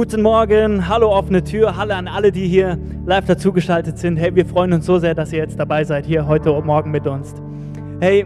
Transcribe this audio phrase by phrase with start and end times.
[0.00, 4.16] Guten Morgen, hallo offene Tür, hallo an alle, die hier live dazugeschaltet sind.
[4.16, 7.06] Hey, wir freuen uns so sehr, dass ihr jetzt dabei seid, hier heute Morgen mit
[7.06, 7.34] uns.
[8.00, 8.24] Hey,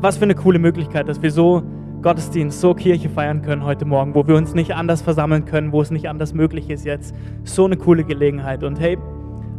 [0.00, 1.62] was für eine coole Möglichkeit, dass wir so
[2.00, 5.82] Gottesdienst, so Kirche feiern können heute Morgen, wo wir uns nicht anders versammeln können, wo
[5.82, 7.14] es nicht anders möglich ist jetzt.
[7.44, 8.64] So eine coole Gelegenheit.
[8.64, 8.96] Und hey,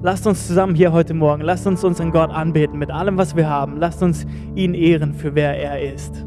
[0.02, 3.48] lasst uns zusammen hier heute Morgen, lasst uns unseren Gott anbeten mit allem, was wir
[3.48, 3.78] haben.
[3.78, 4.26] Lasst uns
[4.56, 6.26] ihn ehren für wer er ist.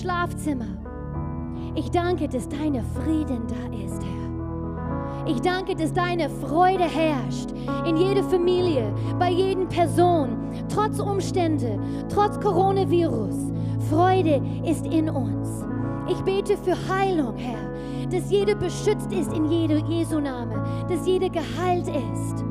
[0.00, 0.66] Schlafzimmer.
[1.74, 5.26] Ich danke, dass deine Frieden da ist, Herr.
[5.26, 7.50] Ich danke, dass deine Freude herrscht
[7.86, 10.36] in jeder Familie, bei jedem Person,
[10.68, 13.52] trotz Umstände, trotz Coronavirus.
[13.90, 15.64] Freude ist in uns.
[16.08, 21.28] Ich bete für Heilung, Herr, dass jeder beschützt ist in jede, Jesu Name, dass jeder
[21.28, 22.44] geheilt ist.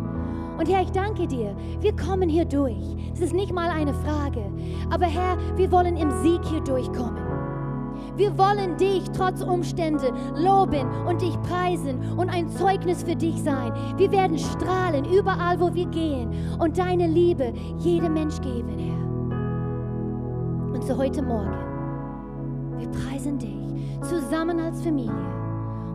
[0.57, 1.55] Und Herr, ich danke dir.
[1.79, 2.95] Wir kommen hier durch.
[3.13, 4.43] Es ist nicht mal eine Frage.
[4.89, 7.14] Aber Herr, wir wollen im Sieg hier durchkommen.
[8.17, 13.73] Wir wollen dich trotz Umstände loben und dich preisen und ein Zeugnis für dich sein.
[13.97, 19.05] Wir werden strahlen überall, wo wir gehen und deine Liebe jedem Mensch geben, Herr.
[20.73, 21.57] Und so heute Morgen,
[22.77, 23.55] wir preisen dich
[24.01, 25.11] zusammen als Familie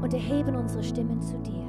[0.03, 1.60] und erheben unsere Stimmen zu dir.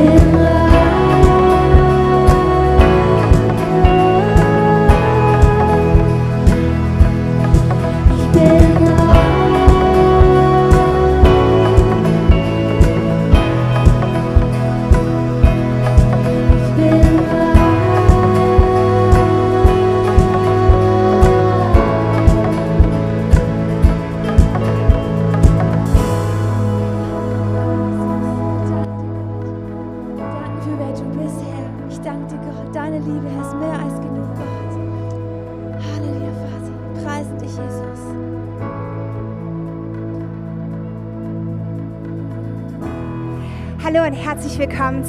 [0.00, 0.49] in the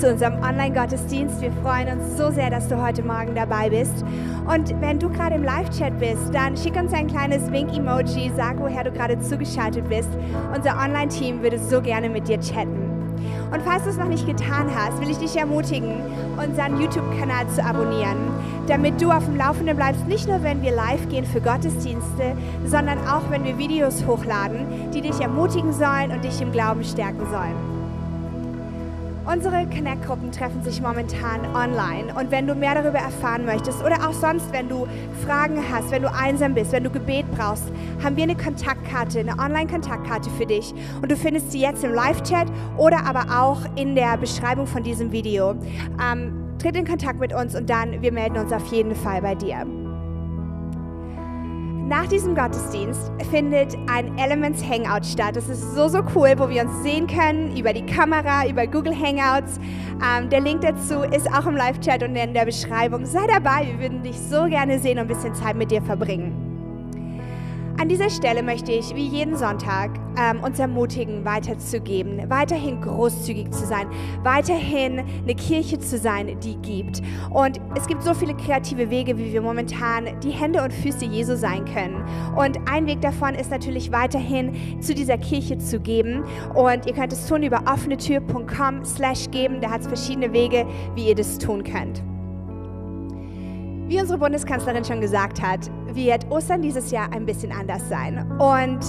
[0.01, 1.41] zu unserem Online-Gottesdienst.
[1.41, 4.03] Wir freuen uns so sehr, dass du heute Morgen dabei bist.
[4.51, 8.84] Und wenn du gerade im Live-Chat bist, dann schick uns ein kleines Wink-Emoji, sag, woher
[8.84, 10.10] du gerade zugeschaltet bist.
[10.55, 12.79] Unser Online-Team würde so gerne mit dir chatten.
[13.51, 16.01] Und falls du es noch nicht getan hast, will ich dich ermutigen,
[16.36, 18.17] unseren YouTube-Kanal zu abonnieren,
[18.65, 22.98] damit du auf dem Laufenden bleibst, nicht nur wenn wir live gehen für Gottesdienste, sondern
[23.08, 24.65] auch wenn wir Videos hochladen,
[24.96, 27.71] die dich ermutigen sollen und dich im Glauben stärken sollen.
[29.25, 32.13] Unsere Connect-Gruppen treffen sich momentan online.
[32.16, 34.88] Und wenn du mehr darüber erfahren möchtest oder auch sonst, wenn du
[35.25, 37.66] Fragen hast, wenn du einsam bist, wenn du Gebet brauchst,
[38.04, 40.74] haben wir eine Kontaktkarte, eine Online-Kontaktkarte für dich.
[41.01, 42.48] Und du findest sie jetzt im Live-Chat
[42.78, 45.56] oder aber auch in der Beschreibung von diesem Video.
[46.04, 49.36] Ähm, tritt in Kontakt mit uns und dann, wir melden uns auf jeden Fall bei
[49.36, 49.65] dir.
[51.91, 55.36] Nach diesem Gottesdienst findet ein Elements Hangout statt.
[55.36, 58.95] Das ist so, so cool, wo wir uns sehen können über die Kamera, über Google
[58.95, 59.60] Hangouts.
[60.01, 63.06] Ähm, der Link dazu ist auch im Live-Chat und in der Beschreibung.
[63.06, 66.51] Sei dabei, wir würden dich so gerne sehen und ein bisschen Zeit mit dir verbringen.
[67.79, 73.65] An dieser Stelle möchte ich, wie jeden Sonntag, ähm, uns ermutigen, weiterzugeben, weiterhin großzügig zu
[73.65, 73.88] sein,
[74.23, 77.01] weiterhin eine Kirche zu sein, die gibt.
[77.31, 81.36] Und es gibt so viele kreative Wege, wie wir momentan die Hände und Füße Jesu
[81.36, 82.03] sein können.
[82.36, 86.23] Und ein Weg davon ist natürlich weiterhin zu dieser Kirche zu geben.
[86.53, 89.62] Und ihr könnt es tun über offenetür.com slash geben.
[89.62, 92.03] Da hat es verschiedene Wege, wie ihr das tun könnt.
[93.88, 98.32] Wie unsere Bundeskanzlerin schon gesagt hat, wird Ostern dieses Jahr ein bisschen anders sein.
[98.39, 98.80] Und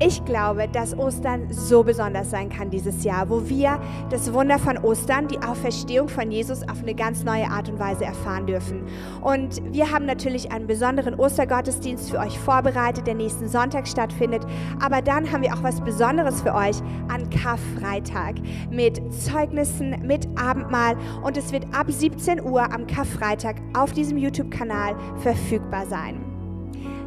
[0.00, 3.80] ich glaube, dass Ostern so besonders sein kann dieses Jahr, wo wir
[4.10, 8.04] das Wunder von Ostern, die Auferstehung von Jesus auf eine ganz neue Art und Weise
[8.04, 8.84] erfahren dürfen.
[9.22, 14.46] Und wir haben natürlich einen besonderen Ostergottesdienst für euch vorbereitet, der nächsten Sonntag stattfindet.
[14.80, 16.76] Aber dann haben wir auch was Besonderes für euch
[17.08, 18.36] an Karfreitag
[18.70, 20.96] mit Zeugnissen, mit Abendmahl.
[21.24, 26.27] Und es wird ab 17 Uhr am Karfreitag auf diesem YouTube-Kanal verfügbar sein.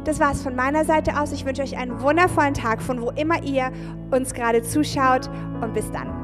[0.04, 1.32] Das war es von meiner Seite aus.
[1.32, 3.70] Ich wünsche euch einen wundervollen Tag, von wo immer ihr
[4.10, 5.28] uns gerade zuschaut.
[5.60, 6.21] Und bis dann.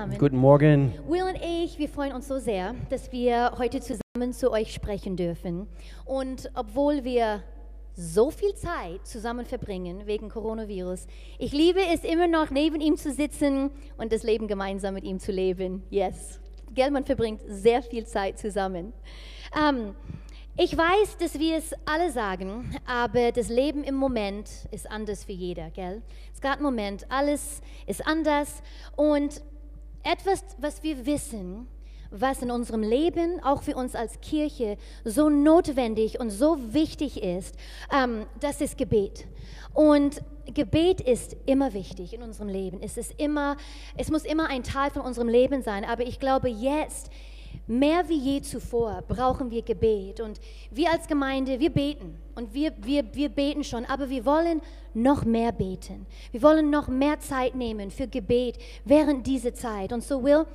[0.00, 0.18] Zusammen.
[0.18, 0.94] Guten Morgen.
[1.08, 5.16] Will und ich, wir freuen uns so sehr, dass wir heute zusammen zu euch sprechen
[5.16, 5.66] dürfen.
[6.06, 7.42] Und obwohl wir
[7.94, 11.06] so viel Zeit zusammen verbringen wegen Coronavirus,
[11.38, 15.18] ich liebe es immer noch, neben ihm zu sitzen und das Leben gemeinsam mit ihm
[15.18, 15.82] zu leben.
[15.90, 16.40] Yes.
[16.72, 18.94] Gell, man verbringt sehr viel Zeit zusammen.
[19.54, 19.94] Ähm,
[20.56, 25.32] ich weiß, dass wir es alle sagen, aber das Leben im Moment ist anders für
[25.32, 26.02] jeder, gell?
[26.28, 28.62] Es ist gerade ein Moment, alles ist anders
[28.96, 29.42] und
[30.02, 31.66] etwas, was wir wissen,
[32.10, 37.54] was in unserem Leben, auch für uns als Kirche, so notwendig und so wichtig ist,
[37.92, 39.26] ähm, das ist Gebet.
[39.72, 42.80] Und Gebet ist immer wichtig in unserem Leben.
[42.82, 43.56] Es ist immer,
[43.96, 45.84] es muss immer ein Teil von unserem Leben sein.
[45.84, 47.10] Aber ich glaube, jetzt
[47.66, 50.20] Mehr wie je zuvor brauchen wir Gebet.
[50.20, 52.16] Und wir als Gemeinde, wir beten.
[52.34, 54.60] Und wir, wir, wir beten schon, aber wir wollen
[54.94, 56.06] noch mehr beten.
[56.32, 59.92] Wir wollen noch mehr Zeit nehmen für Gebet während dieser Zeit.
[59.92, 60.46] Und so, Will,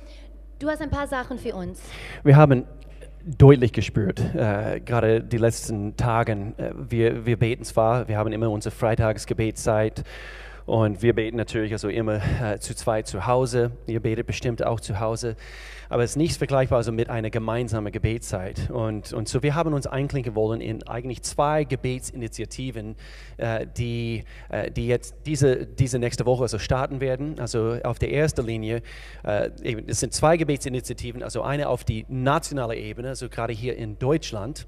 [0.58, 1.80] du hast ein paar Sachen für uns.
[2.22, 2.64] Wir haben
[3.26, 6.54] deutlich gespürt, äh, gerade die letzten Tage.
[6.56, 10.04] Äh, wir, wir beten zwar, wir haben immer unsere Freitagsgebetszeit.
[10.66, 13.70] Und wir beten natürlich also immer äh, zu zweit zu Hause.
[13.86, 15.36] Ihr betet bestimmt auch zu Hause.
[15.88, 18.70] Aber es ist nichts vergleichbar also mit einer gemeinsamen Gebetszeit.
[18.70, 22.96] Und, und so wir haben uns einklinken wollen in eigentlich zwei Gebetsinitiativen,
[23.36, 27.38] äh, die, äh, die jetzt diese, diese nächste Woche also starten werden.
[27.38, 28.82] Also auf der ersten Linie,
[29.22, 29.50] äh,
[29.86, 34.66] es sind zwei Gebetsinitiativen, also eine auf die nationale Ebene, also gerade hier in Deutschland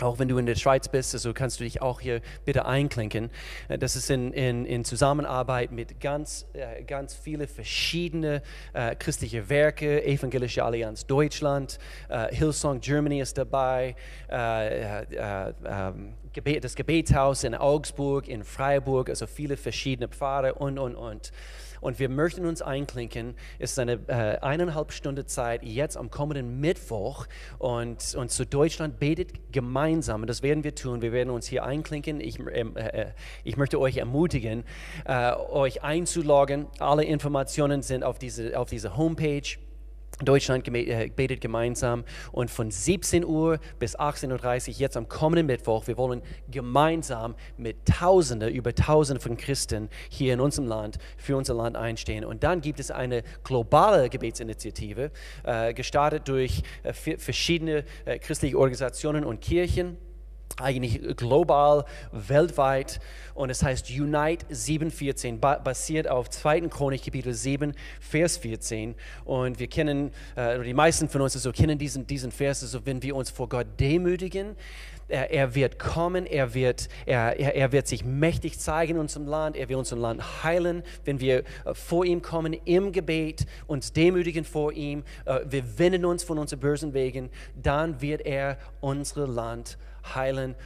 [0.00, 3.30] Auch wenn du in der Schweiz bist, also kannst du dich auch hier bitte einklinken.
[3.68, 8.42] Äh, Das ist in, in, in Zusammenarbeit mit ganz, äh, ganz viele verschiedene
[8.74, 13.96] äh, christliche Werke, Evangelische Allianz Deutschland, äh, Hillsong Germany ist dabei,
[14.30, 16.14] äh, äh, ähm,
[16.62, 21.32] das Gebetshaus in Augsburg, in Freiburg, also viele verschiedene Pfarre und, und, und.
[21.80, 23.34] Und wir möchten uns einklinken.
[23.58, 27.26] Es ist eine äh, eineinhalb Stunde Zeit jetzt am kommenden Mittwoch.
[27.58, 30.22] Und, und zu Deutschland betet gemeinsam.
[30.22, 31.02] Und das werden wir tun.
[31.02, 32.20] Wir werden uns hier einklinken.
[32.20, 33.06] Ich, ähm, äh, äh,
[33.44, 34.64] ich möchte euch ermutigen,
[35.04, 36.66] äh, euch einzuloggen.
[36.78, 39.58] Alle Informationen sind auf diese, auf diese Homepage.
[40.22, 45.86] Deutschland äh, betet gemeinsam und von 17 Uhr bis 18.30 Uhr jetzt am kommenden Mittwoch,
[45.86, 51.54] wir wollen gemeinsam mit Tausende, über Tausende von Christen hier in unserem Land für unser
[51.54, 52.24] Land einstehen.
[52.24, 55.12] Und dann gibt es eine globale Gebetsinitiative,
[55.44, 57.84] äh, gestartet durch äh, verschiedene
[58.20, 59.96] christliche Organisationen und Kirchen
[60.60, 63.00] eigentlich global, weltweit
[63.34, 66.62] und es heißt Unite 7.14, ba basiert auf 2.
[66.62, 68.94] Chronik Kapitel 7, Vers 14
[69.24, 73.02] und wir kennen, äh, die meisten von uns so kennen diesen, diesen Vers, also wenn
[73.02, 74.56] wir uns vor Gott demütigen,
[75.08, 79.56] er, er wird kommen, er wird, er, er wird sich mächtig zeigen in unserem Land,
[79.56, 84.44] er wird unser Land heilen, wenn wir äh, vor ihm kommen im Gebet, uns demütigen
[84.44, 89.78] vor ihm, äh, wir wenden uns von unseren bösen Wegen, dann wird er unser Land
[89.78, 89.87] heilen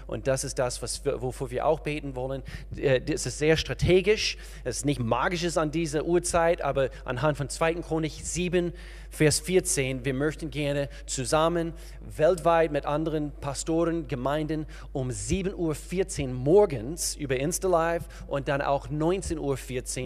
[0.06, 2.42] und das ist das, was wir, wofür wir auch beten wollen.
[2.76, 7.48] Äh, Das ist sehr strategisch, es ist nicht magisches an dieser Uhrzeit, aber anhand von
[7.48, 7.74] 2.
[7.74, 8.72] Chronik 7,
[9.14, 17.14] Vers 14, wir möchten gerne zusammen weltweit mit anderen Pastoren, Gemeinden um 7.14 Uhr morgens
[17.16, 19.38] über Insta Live und dann auch 19.14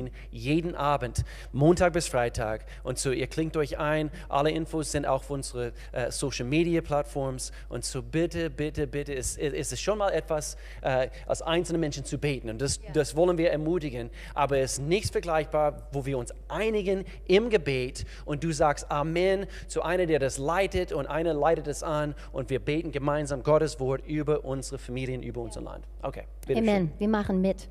[0.03, 2.67] Uhr jeden Abend, Montag bis Freitag.
[2.83, 6.81] Und so, ihr klingt euch ein, alle Infos sind auch auf unsere äh, Social Media
[6.81, 7.53] Plattforms.
[7.69, 12.05] Und so bitte, bitte, bitte, es, es ist schon mal etwas, äh, als einzelne Menschen
[12.05, 12.51] zu beten.
[12.51, 14.11] Und das, das wollen wir ermutigen.
[14.35, 19.47] Aber es ist nichts vergleichbar, wo wir uns einigen im Gebet und du sagst Amen
[19.67, 23.79] zu einer, der das leitet und einer leitet es an und wir beten gemeinsam Gottes
[23.81, 25.85] Wort über unsere Familien, über unser Land.
[26.03, 26.69] Okay, bitte schön.
[26.69, 27.69] Amen, wir machen mit.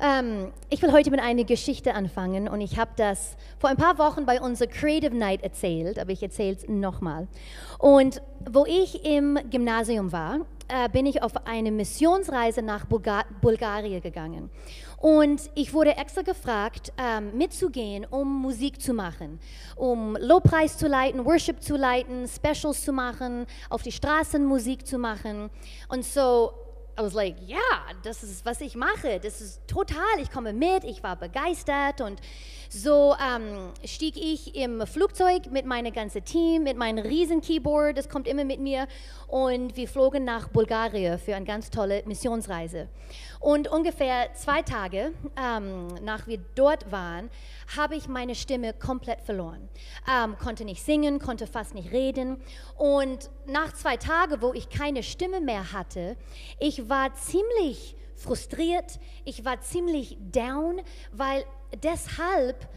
[0.00, 3.98] Ähm, ich will heute mit einer Geschichte anfangen und ich habe das vor ein paar
[3.98, 7.28] Wochen bei unserer Creative Night erzählt, aber ich erzähle es nochmal.
[7.78, 14.02] Und wo ich im Gymnasium war, äh, bin ich auf eine Missionsreise nach Bulga Bulgarien
[14.02, 14.50] gegangen.
[14.98, 19.38] Und ich wurde extra gefragt, ähm, mitzugehen, um Musik zu machen,
[19.76, 24.98] um Lobpreis zu leiten, Worship zu leiten, Specials zu machen, auf die Straßen Musik zu
[24.98, 25.50] machen.
[25.88, 26.52] Und so
[26.98, 27.58] I was like, ja,
[28.04, 29.20] das ist, was ich mache.
[29.20, 32.00] Das ist total, ich komme mit, ich war begeistert.
[32.00, 32.20] Und
[32.68, 38.08] so ähm, stieg ich im Flugzeug mit meinem ganzen Team, mit meinem riesen Keyboard, das
[38.08, 38.86] kommt immer mit mir.
[39.28, 42.88] Und wir flogen nach Bulgarien für eine ganz tolle Missionsreise.
[43.40, 47.30] Und ungefähr zwei Tage, ähm, nach wir dort waren,
[47.76, 49.68] habe ich meine Stimme komplett verloren.
[50.10, 52.40] Ähm, konnte nicht singen, konnte fast nicht reden.
[52.76, 56.16] Und nach zwei Tagen, wo ich keine Stimme mehr hatte,
[56.58, 60.80] ich war ziemlich frustriert, ich war ziemlich down,
[61.12, 61.44] weil
[61.82, 62.68] deshalb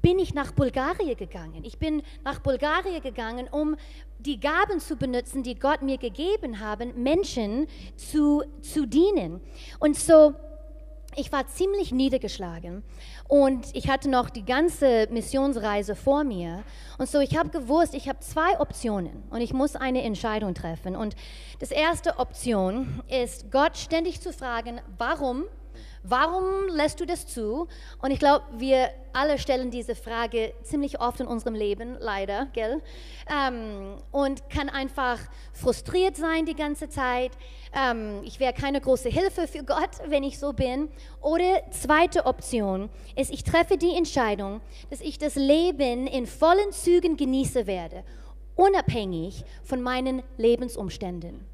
[0.00, 1.64] bin ich nach Bulgarien gegangen.
[1.64, 3.76] Ich bin nach Bulgarien gegangen, um
[4.18, 7.66] die Gaben zu benutzen, die Gott mir gegeben haben, Menschen
[7.96, 9.40] zu, zu dienen.
[9.80, 10.34] Und so,
[11.14, 12.82] ich war ziemlich niedergeschlagen
[13.28, 16.62] und ich hatte noch die ganze Missionsreise vor mir.
[16.96, 20.96] Und so, ich habe gewusst, ich habe zwei Optionen und ich muss eine Entscheidung treffen.
[20.96, 21.14] Und
[21.58, 25.44] das erste Option ist, Gott ständig zu fragen, warum
[26.02, 27.68] Warum lässt du das zu?
[28.00, 32.80] Und ich glaube, wir alle stellen diese Frage ziemlich oft in unserem Leben, leider, gell?
[33.30, 35.18] Ähm, und kann einfach
[35.52, 37.32] frustriert sein die ganze Zeit.
[37.74, 40.88] Ähm, ich wäre keine große Hilfe für Gott, wenn ich so bin.
[41.20, 47.16] Oder zweite Option ist, ich treffe die Entscheidung, dass ich das Leben in vollen Zügen
[47.16, 48.04] genießen werde,
[48.56, 51.51] unabhängig von meinen Lebensumständen.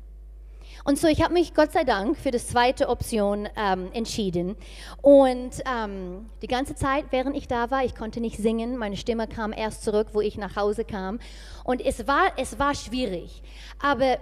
[0.88, 4.56] Und so, ich habe mich Gott sei Dank für die zweite Option ähm, entschieden.
[5.02, 8.78] Und ähm, die ganze Zeit, während ich da war, ich konnte nicht singen.
[8.78, 11.20] Meine Stimme kam erst zurück, wo ich nach Hause kam.
[11.62, 13.42] Und es war, es war schwierig.
[13.78, 14.16] Aber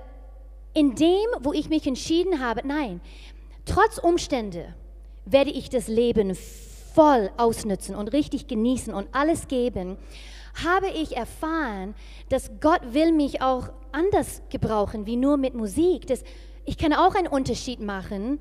[0.74, 3.00] in dem, wo ich mich entschieden habe, nein,
[3.64, 4.74] trotz Umstände
[5.24, 6.36] werde ich das Leben
[6.94, 9.98] voll ausnutzen und richtig genießen und alles geben,
[10.64, 11.94] habe ich erfahren,
[12.28, 16.06] dass Gott will mich auch anders gebrauchen, wie nur mit Musik.
[16.06, 16.24] Das,
[16.66, 18.40] ich kann auch einen Unterschied machen,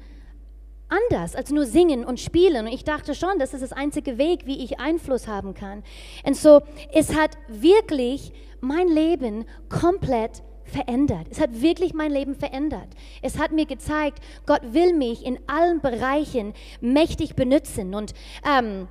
[0.90, 2.66] anders als nur singen und spielen.
[2.66, 5.84] Und ich dachte schon, das ist das einzige Weg, wie ich Einfluss haben kann.
[6.26, 6.62] Und so,
[6.94, 11.28] es hat wirklich mein Leben komplett verändert.
[11.30, 12.88] Es hat wirklich mein Leben verändert.
[13.22, 17.94] Es hat mir gezeigt, Gott will mich in allen Bereichen mächtig benutzen.
[17.94, 18.88] Und ähm,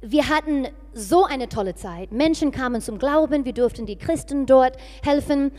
[0.00, 2.12] wir hatten so eine tolle Zeit.
[2.12, 5.52] Menschen kamen zum Glauben, wir durften die Christen dort helfen.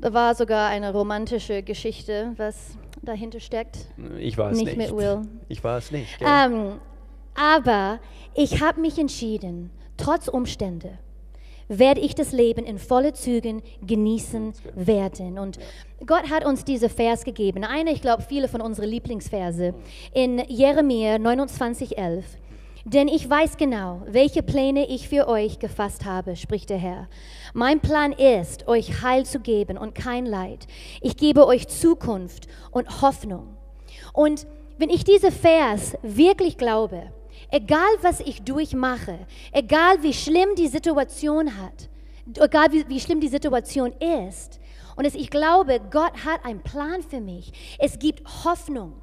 [0.00, 3.78] Da war sogar eine romantische Geschichte, was dahinter steckt.
[4.18, 4.90] Ich war es Nicht nicht.
[4.90, 5.22] mit Will.
[5.48, 6.18] Ich war es nicht.
[6.20, 6.74] Ähm,
[7.34, 7.98] aber
[8.34, 10.98] ich habe mich entschieden, trotz Umstände
[11.68, 15.38] werde ich das Leben in volle Zügen genießen werden.
[15.38, 15.58] Und
[16.06, 17.62] Gott hat uns diese Vers gegeben.
[17.64, 19.74] Eine, ich glaube, viele von unseren Lieblingsverse
[20.14, 22.24] in Jeremia 29, 11.
[22.90, 27.08] Denn ich weiß genau, welche Pläne ich für euch gefasst habe, spricht der Herr.
[27.52, 30.66] Mein Plan ist, euch Heil zu geben und kein Leid.
[31.02, 33.58] Ich gebe euch Zukunft und Hoffnung.
[34.14, 34.46] Und
[34.78, 37.12] wenn ich diese Vers wirklich glaube,
[37.50, 39.18] egal was ich durchmache,
[39.52, 41.90] egal wie schlimm die Situation hat,
[42.42, 43.92] egal wie, wie schlimm die Situation
[44.24, 44.60] ist,
[44.96, 47.52] und es, ich glaube, Gott hat einen Plan für mich.
[47.78, 48.94] Es gibt Hoffnung.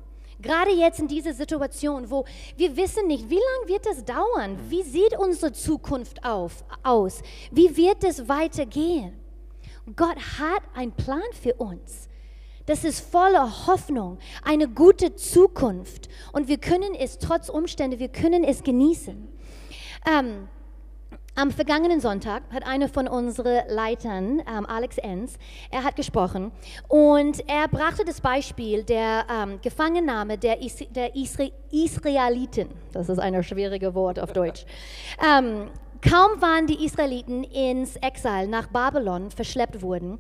[0.45, 2.23] Gerade jetzt in dieser Situation, wo
[2.55, 4.59] wir wissen nicht, wie lange wird es dauern?
[4.69, 7.23] Wie sieht unsere Zukunft auf, aus?
[7.51, 9.13] Wie wird es weitergehen?
[9.95, 12.09] Gott hat einen Plan für uns.
[12.67, 16.09] Das ist voller Hoffnung, eine gute Zukunft.
[16.31, 19.27] Und wir können es trotz Umstände, wir können es genießen.
[20.07, 20.47] Ähm,
[21.35, 25.37] am vergangenen Sonntag hat einer von unseren Leitern, ähm, Alex Enns,
[25.69, 26.51] er hat gesprochen
[26.87, 32.69] und er brachte das Beispiel der ähm, Gefangennahme der, Is der Isra Israeliten.
[32.93, 34.65] Das ist ein schwieriges Wort auf Deutsch.
[35.25, 35.69] Ähm,
[36.01, 40.19] Kaum waren die Israeliten ins Exil nach Babylon verschleppt wurden,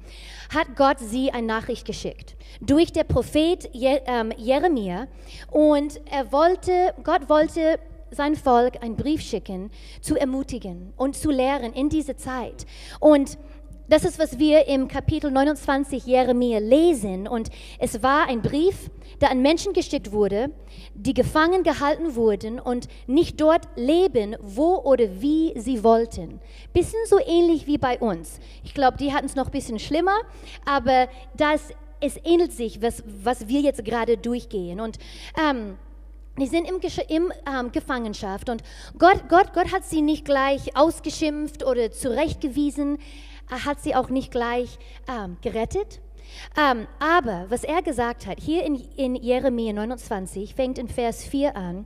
[0.51, 5.07] hat Gott sie eine Nachricht geschickt durch der Prophet Je ähm, Jeremia
[5.51, 7.77] und er wollte, Gott wollte
[8.15, 12.65] sein Volk einen Brief schicken, zu ermutigen und zu lehren in dieser Zeit.
[12.99, 13.37] Und
[13.87, 17.27] das ist, was wir im Kapitel 29 Jeremia lesen.
[17.27, 18.89] Und es war ein Brief,
[19.21, 20.49] der an Menschen geschickt wurde,
[20.95, 26.39] die gefangen gehalten wurden und nicht dort leben, wo oder wie sie wollten.
[26.73, 28.39] Bisschen so ähnlich wie bei uns.
[28.63, 30.17] Ich glaube, die hatten es noch ein bisschen schlimmer,
[30.65, 31.69] aber das,
[32.01, 34.79] es ähnelt sich, was, was wir jetzt gerade durchgehen.
[34.79, 34.97] Und
[35.39, 35.77] ähm,
[36.39, 38.61] die sind im, im ähm, Gefangenschaft und
[38.97, 42.97] Gott, Gott, Gott hat sie nicht gleich ausgeschimpft oder zurechtgewiesen,
[43.49, 46.01] er hat sie auch nicht gleich ähm, gerettet.
[46.57, 51.55] Ähm, aber was er gesagt hat, hier in, in Jeremia 29, fängt in Vers 4
[51.55, 51.85] an.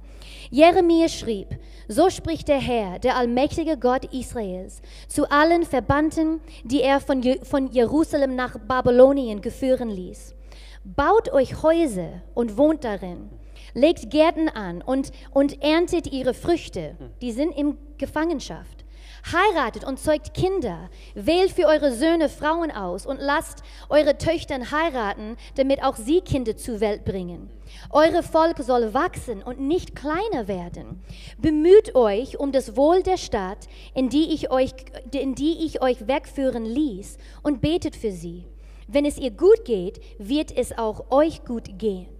[0.49, 6.99] Jeremia schrieb, so spricht der Herr, der allmächtige Gott Israels, zu allen Verbannten, die er
[6.99, 10.35] von, Je von Jerusalem nach Babylonien geführen ließ.
[10.83, 13.29] Baut euch Häuser und wohnt darin.
[13.73, 16.95] Legt Gärten an und, und erntet ihre Früchte.
[17.21, 18.85] Die sind in Gefangenschaft.
[19.31, 20.89] Heiratet und zeugt Kinder.
[21.13, 26.55] Wählt für eure Söhne Frauen aus und lasst eure Töchter heiraten, damit auch sie Kinder
[26.55, 27.49] zur Welt bringen.
[27.91, 31.03] Eure Volk soll wachsen und nicht kleiner werden.
[31.37, 34.73] Bemüht euch um das Wohl der Stadt, in die ich euch,
[35.13, 38.45] in die ich euch wegführen ließ, und betet für sie.
[38.87, 42.18] Wenn es ihr gut geht, wird es auch euch gut gehen.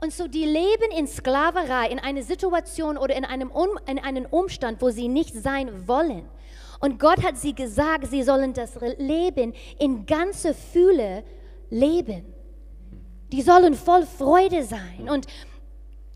[0.00, 4.26] Und so die leben in Sklaverei, in einer Situation oder in einem, um, in einem
[4.26, 6.28] Umstand, wo sie nicht sein wollen.
[6.80, 11.24] Und Gott hat sie gesagt, sie sollen das Leben in ganzer Fülle
[11.70, 12.24] leben.
[13.32, 15.08] Die sollen voll Freude sein.
[15.08, 15.26] Und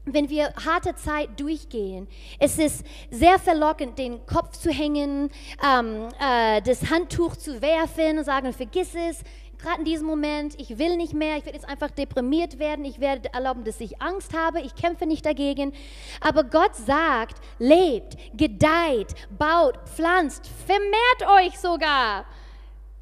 [0.04, 5.30] wenn wir harte Zeit durchgehen, es ist sehr verlockend, den Kopf zu hängen,
[5.64, 9.22] ähm, äh, das Handtuch zu werfen, sagen, vergiss es.
[9.62, 12.98] Gerade in diesem Moment, ich will nicht mehr, ich werde jetzt einfach deprimiert werden, ich
[12.98, 15.72] werde erlauben, dass ich Angst habe, ich kämpfe nicht dagegen.
[16.20, 22.24] Aber Gott sagt, lebt, gedeiht, baut, pflanzt, vermehrt euch sogar.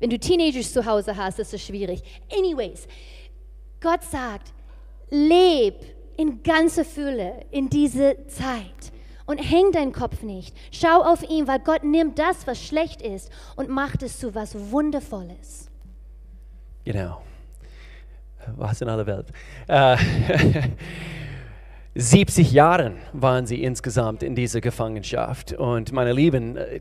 [0.00, 2.02] Wenn du Teenagers zu Hause hast, ist es schwierig.
[2.32, 2.88] Anyways,
[3.80, 4.52] Gott sagt,
[5.10, 5.74] leb
[6.16, 8.92] in ganzer Fülle in diese Zeit
[9.26, 10.56] und häng deinen Kopf nicht.
[10.72, 14.72] Schau auf ihn, weil Gott nimmt das, was schlecht ist und macht es zu was
[14.72, 15.67] Wundervolles.
[16.84, 17.22] Genau.
[18.56, 19.26] Was in aller Welt.
[19.66, 19.96] Äh,
[22.00, 25.54] 70 Jahre waren sie insgesamt in dieser Gefangenschaft.
[25.54, 26.80] Und meine Lieben, äh,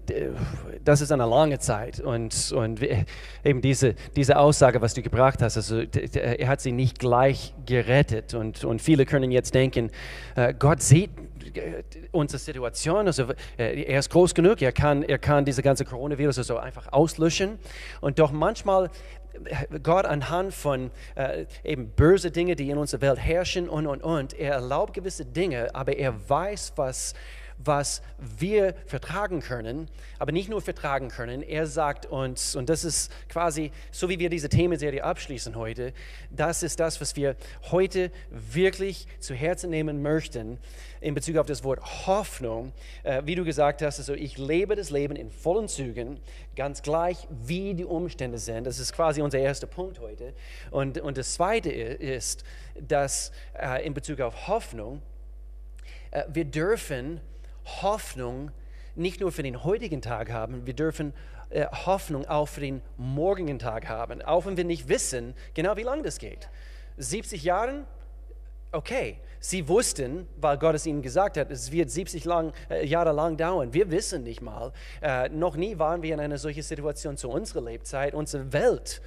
[0.86, 1.99] das ist eine lange Zeit.
[1.99, 2.81] Und, und
[3.43, 8.36] eben diese, diese Aussage, was du gebracht hast, also, er hat sie nicht gleich gerettet.
[8.36, 9.89] Und, und viele können jetzt denken,
[10.36, 11.10] äh, Gott sieht
[12.12, 16.57] unsere Situation, also er ist groß genug, er kann, er kann diese ganze Coronavirus also
[16.57, 17.57] einfach auslöschen.
[18.01, 18.91] Und doch manchmal
[19.84, 24.34] Gott anhand von äh, eben böse Dinge, die in unserer Welt herrschen und und und,
[24.34, 27.13] er erlaubt gewisse Dinge, aber er weiß, was
[27.58, 29.89] was wir vertragen können,
[30.20, 31.41] aber nicht nur vertragen können.
[31.41, 35.93] Er sagt uns, und das ist quasi, so wie wir diese Themenserie abschließen heute,
[36.30, 37.36] das ist das, was wir
[37.72, 40.60] heute wirklich zu Herzen nehmen möchten
[41.02, 42.74] in Bezug auf das Wort Hoffnung.
[43.04, 46.20] Äh, wie du gesagt hast, also ich lebe das Leben in vollen Zügen,
[46.56, 48.65] ganz gleich wie die Umstände sind.
[48.65, 50.34] Das ist quasi unser erster Punkt heute.
[50.72, 52.43] Und, und das Zweite ist,
[52.80, 55.02] dass äh, in Bezug auf Hoffnung,
[56.12, 57.20] äh, wir dürfen
[57.82, 58.51] Hoffnung
[58.95, 61.13] nicht nur für den heutigen Tag haben, wir dürfen
[61.49, 65.84] äh, Hoffnung auch für den morgigen Tag haben, auch wenn wir nicht wissen, genau wie
[65.84, 66.49] lange das geht.
[66.97, 67.86] 70 Jahre,
[68.71, 69.19] okay.
[69.39, 73.38] Sie wussten, weil Gott es ihnen gesagt hat, es wird 70 lang, äh, Jahre lang
[73.38, 73.71] dauern.
[73.71, 74.73] Wir wissen nicht mal.
[74.99, 78.15] Äh, noch nie waren wir in einer solchen Situation zu unserer Lebzeit.
[78.15, 78.99] Unsere Welt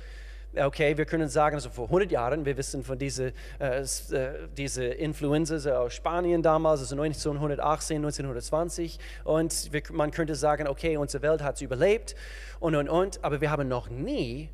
[0.57, 3.29] Okay, wir können sagen, also vor 100 Jahren, wir wissen von dieser
[3.61, 10.67] äh, äh, diese Influenza aus Spanien damals, also 1918, 1920, und wir, man könnte sagen,
[10.67, 12.17] okay, unsere Welt hat es überlebt
[12.59, 14.49] und, und, und, aber wir haben noch nie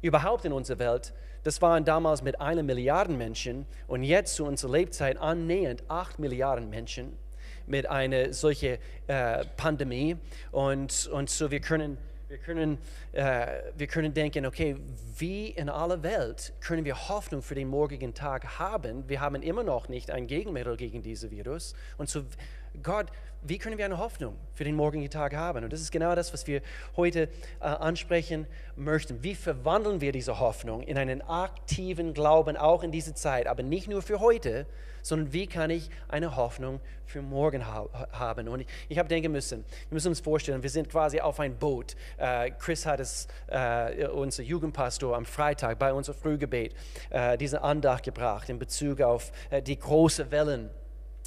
[0.00, 4.70] überhaupt in unserer Welt, das waren damals mit einer Milliarde Menschen und jetzt zu unserer
[4.72, 7.18] Lebzeit annähernd 8 Milliarden Menschen
[7.66, 8.78] mit einer solchen
[9.08, 10.16] äh, Pandemie.
[10.52, 12.78] Und, und so wir können wir können,
[13.12, 14.76] äh, wir können denken, okay,
[15.18, 19.08] wie in aller Welt können wir Hoffnung für den morgigen Tag haben?
[19.08, 21.74] Wir haben immer noch nicht ein Gegenmittel gegen dieses Virus.
[21.98, 22.24] Und so,
[22.82, 23.06] Gott,
[23.46, 25.64] wie können wir eine Hoffnung für den morgigen Tag haben?
[25.64, 26.62] Und das ist genau das, was wir
[26.96, 27.28] heute
[27.60, 29.22] äh, ansprechen möchten.
[29.22, 33.86] Wie verwandeln wir diese Hoffnung in einen aktiven Glauben auch in diese Zeit, aber nicht
[33.86, 34.66] nur für heute,
[35.02, 38.48] sondern wie kann ich eine Hoffnung für morgen ha haben?
[38.48, 41.58] Und ich, ich habe denken müssen, wir müssen uns vorstellen, wir sind quasi auf ein
[41.58, 41.96] Boot.
[42.16, 46.74] Äh, Chris hat es, äh, unser Jugendpastor, am Freitag bei unserem Frühgebet
[47.10, 50.70] äh, diese Andacht gebracht in Bezug auf äh, die großen Wellen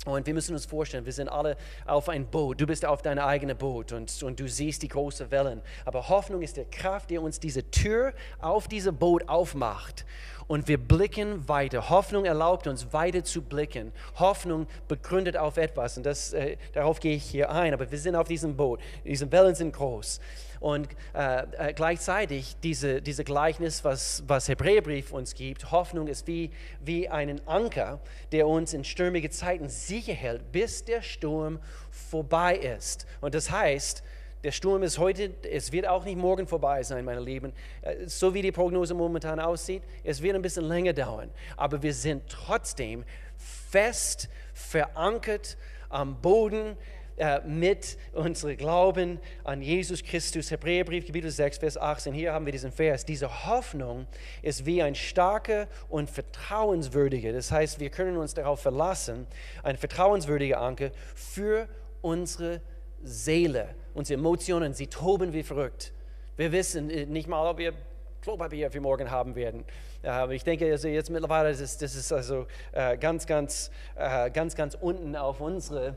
[0.05, 2.61] und wir müssen uns vorstellen, wir sind alle auf ein Boot.
[2.61, 5.61] Du bist auf deinem eigenen Boot und, und du siehst die großen Wellen.
[5.85, 10.05] Aber Hoffnung ist die Kraft, die uns diese Tür auf diesem Boot aufmacht.
[10.47, 11.89] Und wir blicken weiter.
[11.89, 13.91] Hoffnung erlaubt uns weiter zu blicken.
[14.15, 15.97] Hoffnung begründet auf etwas.
[15.97, 17.73] Und das, äh, darauf gehe ich hier ein.
[17.73, 18.79] Aber wir sind auf diesem Boot.
[19.03, 20.21] Diese Wellen sind groß.
[20.59, 26.51] Und äh, äh, gleichzeitig diese, diese Gleichnis, was, was Hebräerbrief uns gibt, Hoffnung ist wie,
[26.79, 27.99] wie ein Anker,
[28.31, 31.59] der uns in stürmigen Zeiten sicher hält, bis der Sturm
[31.91, 33.05] vorbei ist.
[33.21, 34.03] Und das heißt,
[34.43, 37.53] der Sturm ist heute, es wird auch nicht morgen vorbei sein, meine Lieben.
[37.81, 41.29] Äh, so wie die Prognose momentan aussieht, es wird ein bisschen länger dauern.
[41.55, 43.03] Aber wir sind trotzdem
[43.37, 45.57] fest verankert
[45.89, 46.77] am Boden
[47.17, 50.51] äh, mit unserem Glauben an Jesus Christus.
[50.51, 52.13] Hebräerbrief, Kapitel 6, Vers 18.
[52.13, 53.05] Hier haben wir diesen Vers.
[53.05, 54.05] Diese Hoffnung
[54.43, 57.33] ist wie ein starker und vertrauenswürdiger.
[57.33, 59.25] Das heißt, wir können uns darauf verlassen,
[59.63, 61.67] ein vertrauenswürdiger Anker für
[62.01, 62.61] unsere
[63.01, 63.69] Seele.
[63.95, 65.93] Unsere Emotionen, sie toben wie verrückt.
[66.35, 67.73] Wir wissen äh, nicht mal, ob wir
[68.21, 69.63] Klopapier für morgen haben werden.
[70.03, 74.29] Aber ich denke, also jetzt mittlerweile das ist das ist also äh, ganz, ganz, äh,
[74.29, 75.95] ganz, ganz unten auf unsere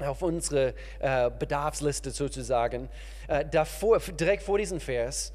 [0.00, 2.88] auf unsere äh, Bedarfsliste sozusagen.
[3.28, 5.32] Äh, davor, direkt vor diesem Vers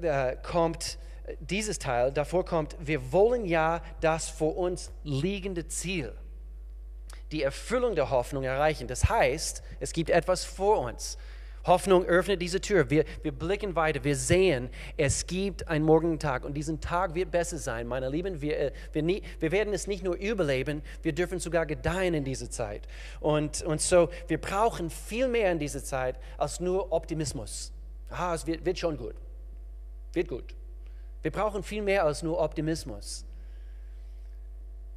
[0.00, 0.98] äh, kommt
[1.40, 6.12] dieses Teil, davor kommt, wir wollen ja das vor uns liegende Ziel,
[7.30, 8.88] die Erfüllung der Hoffnung erreichen.
[8.88, 11.16] Das heißt, es gibt etwas vor uns.
[11.64, 12.90] Hoffnung öffnet diese Tür.
[12.90, 14.02] Wir, wir blicken weiter.
[14.04, 18.40] Wir sehen, es gibt einen morgigen Tag und diesen Tag wird besser sein, meine Lieben.
[18.40, 22.24] Wir, äh, wir, nie, wir werden es nicht nur überleben, wir dürfen sogar gedeihen in
[22.24, 22.88] dieser Zeit.
[23.20, 27.72] Und, und so, wir brauchen viel mehr in dieser Zeit als nur Optimismus.
[28.10, 29.14] Ah, es wird, wird schon gut.
[30.12, 30.54] Wird gut.
[31.22, 33.24] Wir brauchen viel mehr als nur Optimismus.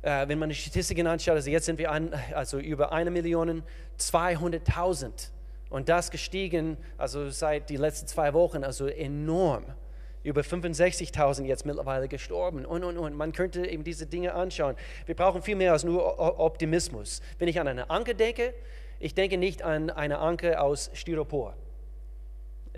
[0.01, 3.63] Äh, wenn man die Statistiken anschaut, also jetzt sind wir an, also über eine Million
[3.99, 5.29] 200.000
[5.69, 9.65] und das gestiegen, also seit die letzten zwei Wochen, also enorm.
[10.23, 13.15] Über 65.000 jetzt mittlerweile gestorben und, und, und.
[13.15, 14.75] Man könnte eben diese Dinge anschauen.
[15.05, 17.21] Wir brauchen viel mehr als nur Optimismus.
[17.37, 18.55] Wenn ich an eine Anke denke,
[18.99, 21.55] ich denke nicht an eine Anke aus Styropor.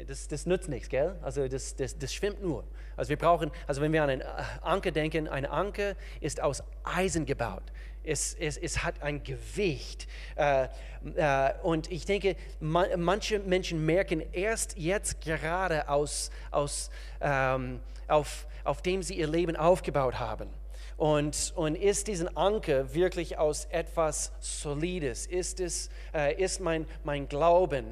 [0.08, 1.16] Das, das nützt nichts, gell?
[1.22, 2.64] Also das, das, das schwimmt nur.
[2.96, 4.26] Also wir brauchen, also wenn wir an eine
[4.64, 7.64] Anke denken, eine Anke ist aus Eisen gebaut.
[8.08, 10.08] Es, es, es hat ein Gewicht.
[10.36, 10.68] Äh,
[11.16, 16.90] äh, und ich denke, man, manche Menschen merken erst jetzt gerade aus, aus
[17.22, 20.50] ähm, auf, auf dem sie ihr Leben aufgebaut haben.
[20.98, 25.28] Und, und ist diesen Anker wirklich aus etwas Solides?
[25.28, 27.86] Ist, es, äh, ist mein, mein Glauben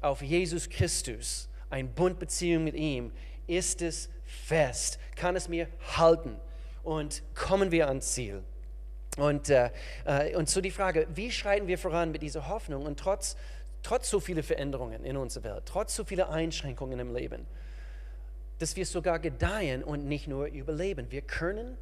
[0.00, 3.12] auf Jesus Christus eine Bundbeziehung mit ihm,
[3.46, 6.36] ist es fest, kann es mir halten
[6.82, 8.42] und kommen wir ans Ziel.
[9.18, 9.70] Und, äh,
[10.04, 13.36] äh, und so die Frage, wie schreiten wir voran mit dieser Hoffnung und trotz,
[13.82, 17.46] trotz so vieler Veränderungen in unserer Welt, trotz so vieler Einschränkungen im Leben,
[18.58, 21.10] dass wir sogar gedeihen und nicht nur überleben.
[21.10, 21.76] Wir können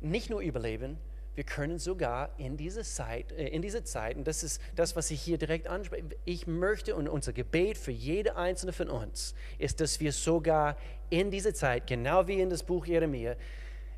[0.00, 0.98] nicht nur überleben,
[1.34, 5.10] wir können sogar in diese Zeit, äh, in diese Zeit, und das ist das, was
[5.10, 9.80] ich hier direkt anspreche, ich möchte und unser Gebet für jede einzelne von uns ist,
[9.80, 10.76] dass wir sogar
[11.08, 13.36] in dieser Zeit, genau wie in das Buch Jeremia,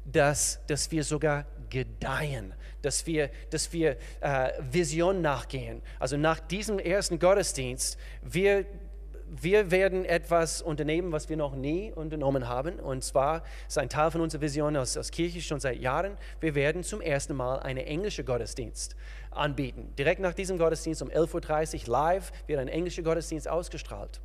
[0.04, 5.82] dass, dass wir sogar gedeihen, dass wir, dass wir äh, Vision nachgehen.
[5.98, 8.66] Also nach diesem ersten Gottesdienst, wir
[9.40, 12.78] wir werden etwas unternehmen, was wir noch nie unternommen haben.
[12.78, 16.18] Und zwar ist ein Teil von unserer Vision aus, aus Kirche schon seit Jahren.
[16.40, 18.94] Wir werden zum ersten Mal einen englischen Gottesdienst
[19.30, 19.94] anbieten.
[19.98, 24.20] Direkt nach diesem Gottesdienst um 11.30 Uhr live wird ein englischer Gottesdienst ausgestrahlt.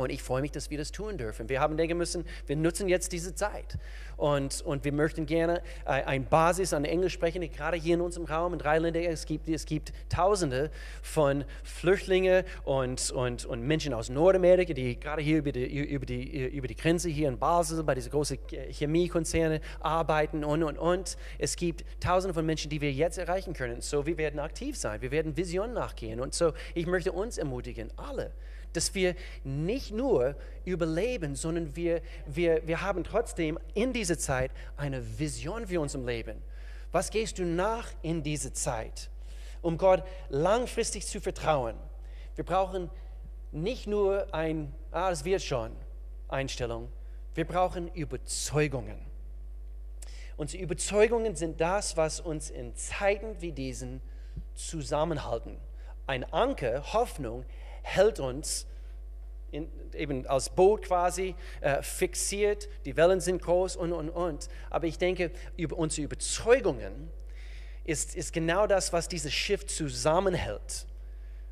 [0.00, 1.48] Und ich freue mich, dass wir das tun dürfen.
[1.48, 3.78] Wir haben denken müssen, wir nutzen jetzt diese Zeit.
[4.16, 7.40] Und, und wir möchten gerne äh, eine Basis an Englisch sprechen.
[7.50, 10.70] Gerade hier in unserem Raum in Rheinland, es gibt, es gibt Tausende
[11.02, 16.46] von Flüchtlingen und, und, und Menschen aus Nordamerika, die gerade hier über die, über, die,
[16.48, 18.38] über die Grenze hier in Basel bei diesen großen
[18.70, 21.16] Chemiekonzernen arbeiten und, und, und.
[21.38, 23.80] Es gibt Tausende von Menschen, die wir jetzt erreichen können.
[23.80, 25.00] So, wir werden aktiv sein.
[25.00, 26.20] Wir werden Vision nachgehen.
[26.20, 28.32] Und so, ich möchte uns ermutigen, alle,
[28.72, 29.14] dass wir
[29.44, 35.80] nicht nur überleben, sondern wir, wir, wir haben trotzdem in dieser Zeit eine Vision für
[35.80, 36.42] unser Leben.
[36.92, 39.10] Was gehst du nach in diese Zeit,
[39.62, 41.76] um Gott langfristig zu vertrauen?
[42.36, 42.90] Wir brauchen
[43.52, 45.72] nicht nur ein, ah, es wird schon,
[46.28, 46.88] Einstellung.
[47.34, 48.98] Wir brauchen Überzeugungen.
[50.36, 54.00] Unsere Überzeugungen sind das, was uns in Zeiten wie diesen
[54.54, 55.56] zusammenhalten.
[56.06, 57.44] Ein Anker, Hoffnung,
[57.82, 58.66] hält uns
[59.50, 64.48] in, eben als Boot quasi äh, fixiert, die Wellen sind groß und, und, und.
[64.70, 67.10] Aber ich denke, über unsere Überzeugungen
[67.84, 70.87] ist, ist genau das, was dieses Schiff zusammenhält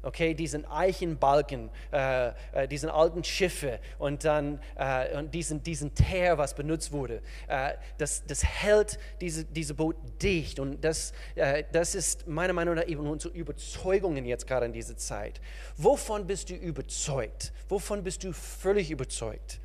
[0.06, 6.38] okay, diesen Eichenbalken, äh, äh, diesen alten Schiffe und dann äh, und diesen, diesen Teer,
[6.38, 11.94] was benutzt wurde, äh, das, das hält diese, diese Boot dicht und das, äh, das
[11.96, 15.40] ist meiner Meinung nach eben unsere Überzeugungen jetzt gerade in dieser Zeit.
[15.76, 17.52] Wovon bist du überzeugt?
[17.68, 19.60] Wovon bist du völlig überzeugt?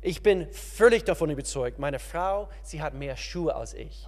[0.00, 4.06] Ich bin völlig davon überzeugt, meine Frau, sie hat mehr Schuhe als ich.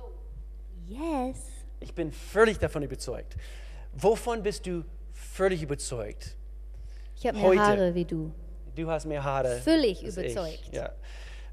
[0.87, 1.39] Yes.
[1.81, 3.37] Ich bin völlig davon überzeugt.
[3.93, 4.85] Wovon bist du
[5.33, 6.37] völlig überzeugt.
[7.17, 7.61] Ich habe mehr.
[7.61, 8.33] Haare wie du.
[8.75, 9.57] Du hast mehr Haare.
[9.57, 10.63] Völlig überzeugt.
[10.71, 10.73] Ich.
[10.73, 10.93] Ja.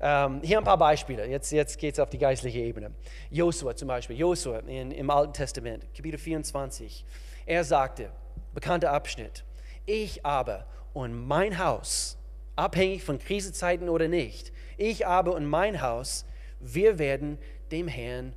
[0.01, 1.25] Ähm, hier ein paar Beispiele.
[1.27, 2.91] Jetzt, jetzt geht es auf die geistliche Ebene.
[3.29, 4.17] Josua zum Beispiel.
[4.17, 7.05] Josua im Alten Testament, Kapitel 24.
[7.45, 8.11] Er sagte,
[8.53, 9.43] bekannter Abschnitt,
[9.85, 12.17] ich aber und mein Haus,
[12.55, 16.25] abhängig von Krisenzeiten oder nicht, ich aber und mein Haus,
[16.59, 17.37] wir werden
[17.71, 18.33] dem Herrn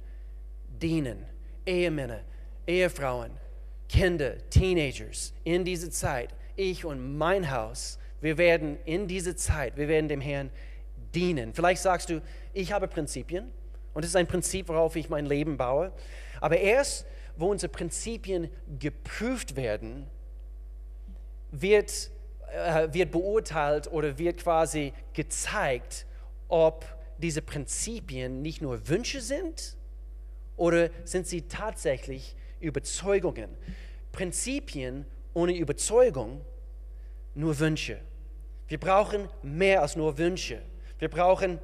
[0.69, 1.25] dienen.
[1.65, 2.21] Ehemänner,
[2.67, 3.31] Ehefrauen,
[3.93, 9.87] Kinder, Teenagers in dieser Zeit, ich und mein Haus, wir werden in dieser Zeit, wir
[9.87, 10.49] werden dem Herrn
[11.15, 11.53] dienen.
[11.53, 12.23] Vielleicht sagst du,
[12.55, 13.51] ich habe Prinzipien
[13.93, 15.93] und es ist ein Prinzip, worauf ich mein Leben baue.
[16.41, 17.05] Aber erst,
[17.37, 20.07] wo unsere Prinzipien geprüft werden,
[21.51, 22.11] wird,
[22.51, 26.07] äh, wird beurteilt oder wird quasi gezeigt,
[26.49, 26.87] ob
[27.19, 29.77] diese Prinzipien nicht nur Wünsche sind
[30.57, 33.51] oder sind sie tatsächlich Überzeugungen.
[34.13, 35.05] Prinzipien
[35.35, 36.41] ohne Überzeugung
[37.35, 37.99] nur Wünsche.
[38.69, 40.63] Wir brauchen mehr als nur Wünsche.
[40.99, 41.59] Wir brauchen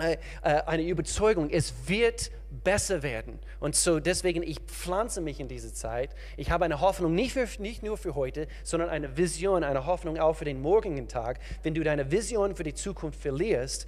[0.00, 3.38] äh, äh, eine Überzeugung, es wird besser werden.
[3.60, 6.14] Und so deswegen, ich pflanze mich in diese Zeit.
[6.36, 10.18] Ich habe eine Hoffnung, nicht, für, nicht nur für heute, sondern eine Vision, eine Hoffnung
[10.18, 11.40] auch für den morgigen Tag.
[11.62, 13.86] Wenn du deine Vision für die Zukunft verlierst,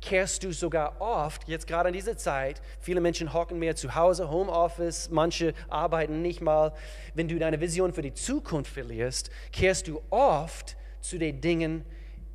[0.00, 4.30] kehrst du sogar oft, jetzt gerade in dieser Zeit, viele Menschen hocken mehr zu Hause,
[4.30, 6.72] Homeoffice, manche arbeiten nicht mal.
[7.14, 11.84] Wenn du deine Vision für die Zukunft verlierst, kehrst du oft zu den Dingen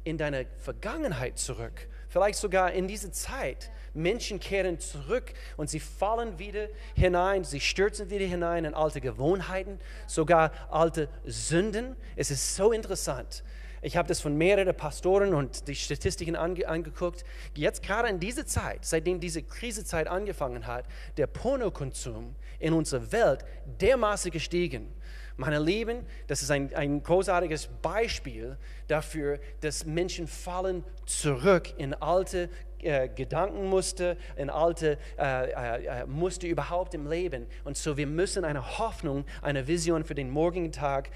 [0.04, 1.88] in deiner Vergangenheit zurück.
[2.10, 3.72] Vielleicht sogar in diese Zeit.
[3.94, 9.80] Menschen kehren zurück und sie fallen wieder hinein, sie stürzen wieder hinein in alte Gewohnheiten,
[10.06, 11.96] sogar alte Sünden.
[12.16, 13.44] Es ist so interessant.
[13.82, 17.24] Ich habe das von mehreren Pastoren und die Statistiken ange angeguckt.
[17.56, 20.86] Jetzt gerade in dieser Zeit, seitdem diese Krisezeit angefangen hat,
[21.18, 23.46] der Pornokonsum in unserer Welt
[23.80, 24.94] dermaßen gestiegen.
[25.38, 28.58] Meine Lieben, das ist ein, ein großartiges Beispiel
[28.88, 32.50] dafür, dass Menschen fallen zurück in alte
[32.86, 37.48] äh, Gedankenmuster, in alte äh, äh, Muster überhaupt im Leben.
[37.64, 41.10] Und so, wir müssen eine Hoffnung, eine Vision für den morgigen Tag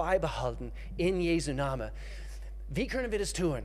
[0.00, 1.90] beibehalten in Jesu Namen.
[2.68, 3.62] Wie können wir das tun?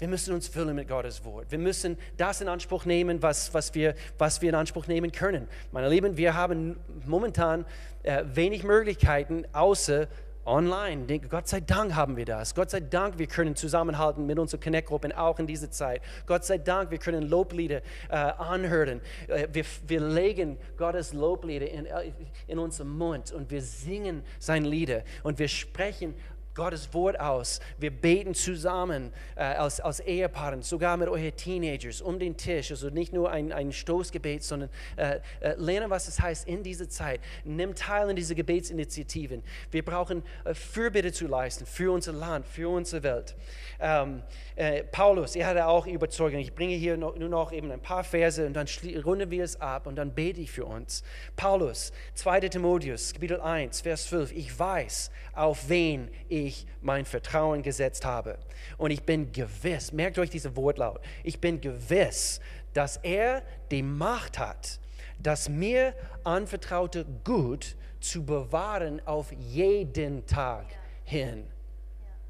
[0.00, 1.46] Wir müssen uns füllen mit Gottes Wort.
[1.50, 5.46] Wir müssen das in Anspruch nehmen, was, was, wir, was wir in Anspruch nehmen können.
[5.70, 7.64] Meine Lieben, wir haben momentan
[8.02, 10.08] äh, wenig Möglichkeiten, außer
[10.46, 11.20] online.
[11.28, 12.54] Gott sei Dank haben wir das.
[12.54, 16.02] Gott sei Dank, wir können zusammenhalten mit unseren Connect-Gruppen, auch in dieser Zeit.
[16.26, 19.00] Gott sei Dank, wir können Loblieder äh, anhören.
[19.28, 22.12] Äh, wir, wir legen Gottes Loblieder in, äh,
[22.46, 26.14] in unseren Mund und wir singen seine Lieder und wir sprechen
[26.56, 27.60] Gottes Wort aus.
[27.78, 32.70] Wir beten zusammen äh, als, als Ehepaaren, sogar mit euren Teenagers um den Tisch.
[32.70, 36.88] Also nicht nur ein, ein Stoßgebet, sondern äh, äh, lernen, was es heißt in dieser
[36.88, 37.20] Zeit.
[37.44, 39.42] Nimm teil in diese Gebetsinitiativen.
[39.70, 43.36] Wir brauchen äh, Fürbitte zu leisten für unser Land, für unsere Welt.
[43.78, 44.22] Ähm,
[44.54, 46.40] äh, Paulus, er hatte auch Überzeugung.
[46.40, 48.66] Ich bringe hier noch, nur noch eben ein paar Verse und dann
[49.04, 51.04] runden wir es ab und dann bete ich für uns.
[51.36, 52.40] Paulus, 2.
[52.48, 54.32] Timotheus, Kapitel 1, Vers 12.
[54.32, 56.45] Ich weiß, auf wen ich
[56.80, 58.38] mein Vertrauen gesetzt habe.
[58.78, 62.40] Und ich bin gewiss, merkt euch diese Wortlaut, ich bin gewiss,
[62.72, 64.80] dass er die Macht hat,
[65.18, 65.94] das mir
[66.24, 70.66] anvertraute Gut zu bewahren auf jeden Tag
[71.04, 71.46] hin.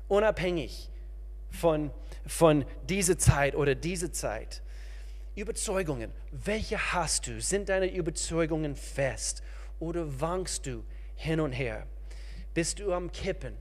[0.08, 0.88] Unabhängig
[1.50, 1.90] von,
[2.26, 4.62] von dieser Zeit oder dieser Zeit.
[5.34, 7.40] Überzeugungen, welche hast du?
[7.40, 9.42] Sind deine Überzeugungen fest
[9.78, 10.82] oder wankst du
[11.14, 11.86] hin und her?
[12.54, 13.54] Bist du am Kippen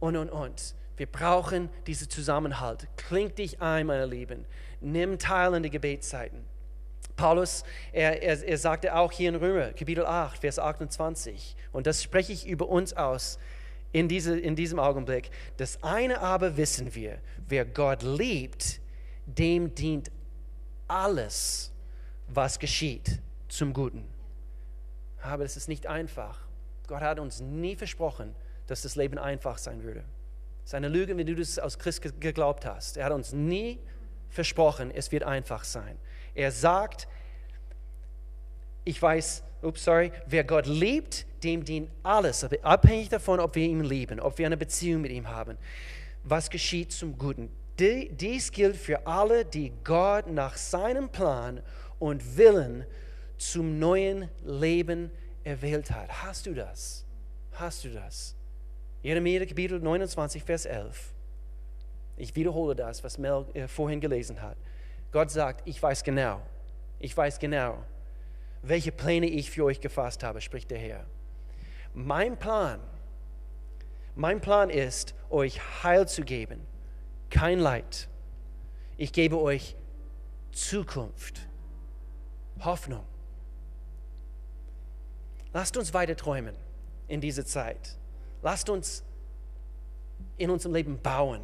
[0.00, 0.74] und und und?
[0.96, 2.88] Wir brauchen diesen Zusammenhalt.
[2.96, 4.46] Kling dich ein, meine Lieben.
[4.80, 6.44] Nimm teil an die Gebetszeiten.
[7.16, 12.02] Paulus, er, er, er sagte auch hier in Römer, Kapitel 8, Vers 28, und das
[12.02, 13.38] spreche ich über uns aus
[13.92, 15.30] in, diese, in diesem Augenblick.
[15.56, 17.18] Das eine aber wissen wir,
[17.48, 18.80] wer Gott liebt,
[19.24, 20.10] dem dient
[20.88, 21.72] alles,
[22.28, 24.04] was geschieht, zum Guten.
[25.22, 26.38] Aber es ist nicht einfach.
[26.86, 28.34] Gott hat uns nie versprochen,
[28.66, 30.04] dass das Leben einfach sein würde.
[30.64, 32.96] Es ist eine Lüge, wenn du das aus Christ geglaubt hast.
[32.96, 33.78] Er hat uns nie
[34.28, 35.96] versprochen, es wird einfach sein.
[36.34, 37.08] Er sagt,
[38.84, 43.84] ich weiß, ups, sorry, wer Gott liebt, dem dient alles, abhängig davon, ob wir ihn
[43.84, 45.56] lieben, ob wir eine Beziehung mit ihm haben.
[46.24, 47.50] Was geschieht zum Guten?
[47.78, 51.62] Dies gilt für alle, die Gott nach seinem Plan
[51.98, 52.86] und Willen
[53.38, 55.10] zum neuen Leben
[55.44, 56.22] erwählt hat.
[56.22, 57.04] Hast du das?
[57.52, 58.35] Hast du das?
[59.06, 61.14] Jeremia Kapitel 29, Vers 11.
[62.16, 64.56] Ich wiederhole das, was Mel äh, vorhin gelesen hat.
[65.12, 66.42] Gott sagt, ich weiß genau,
[66.98, 67.84] ich weiß genau,
[68.62, 71.06] welche Pläne ich für euch gefasst habe, spricht der Herr.
[71.94, 72.80] Mein Plan,
[74.16, 76.66] mein Plan ist, euch Heil zu geben,
[77.30, 78.08] kein Leid.
[78.96, 79.76] Ich gebe euch
[80.50, 81.46] Zukunft,
[82.58, 83.04] Hoffnung.
[85.52, 86.56] Lasst uns weiter träumen
[87.06, 87.96] in dieser Zeit.
[88.46, 89.02] Lasst uns
[90.36, 91.40] in unserem Leben bauen.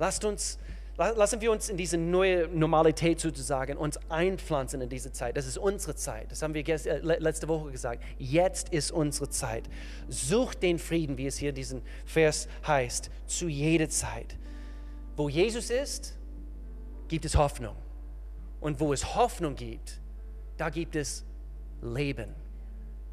[0.00, 0.58] Lasst uns
[0.96, 5.36] Lassen wir uns in diese neue Normalität sozusagen uns einpflanzen in diese Zeit.
[5.36, 6.30] Das ist unsere Zeit.
[6.30, 8.02] Das haben wir äh, letzte Woche gesagt.
[8.16, 9.64] Jetzt ist unsere Zeit.
[10.08, 14.36] Sucht den Frieden, wie es hier diesen Vers heißt, zu jeder Zeit.
[15.16, 16.16] Wo Jesus ist,
[17.08, 17.74] gibt es Hoffnung.
[18.60, 20.00] Und wo es Hoffnung gibt,
[20.56, 21.24] da gibt es
[21.82, 22.34] Leben.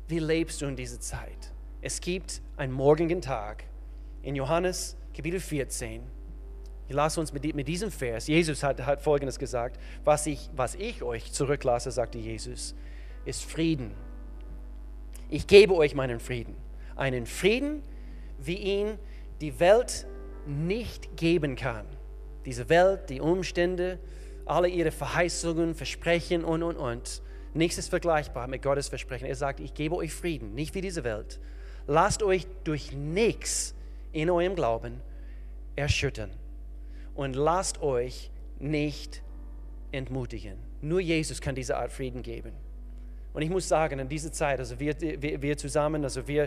[0.08, 1.51] Wie lebst du in dieser Zeit?
[1.82, 3.64] Es gibt einen morgigen Tag.
[4.22, 6.04] In Johannes Kapitel 14
[6.90, 11.02] Lass uns mit, mit diesem Vers, Jesus hat, hat Folgendes gesagt, was ich, was ich
[11.04, 12.76] euch zurücklasse, sagte Jesus,
[13.26, 13.92] ist Frieden.
[15.30, 16.56] Ich gebe euch meinen Frieden.
[16.96, 17.82] Einen Frieden,
[18.40, 19.00] wie ihn
[19.40, 20.06] die Welt
[20.46, 21.86] nicht geben kann.
[22.46, 24.00] Diese Welt, die Umstände,
[24.46, 27.22] alle ihre Verheißungen, Versprechen und, und, und.
[27.54, 29.26] Nichts ist vergleichbar mit Gottes Versprechen.
[29.26, 31.40] Er sagt, ich gebe euch Frieden, nicht wie diese Welt.
[31.92, 33.76] Lasst euch durch nichts
[34.14, 35.02] in eurem Glauben
[35.76, 36.32] erschüttern
[37.16, 39.22] und lasst euch nicht
[39.92, 40.56] entmutigen.
[40.82, 42.54] Nur Jesus kann diese Art Frieden geben.
[43.34, 46.44] Und ich muss sagen, in dieser Zeit, also wir, wir, wir zusammen, also wir,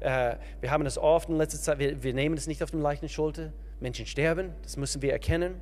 [0.00, 2.80] äh, wir haben das oft in letzter Zeit, wir, wir nehmen es nicht auf den
[2.80, 3.52] leichten Schulter.
[3.80, 5.56] Menschen sterben, das müssen wir erkennen.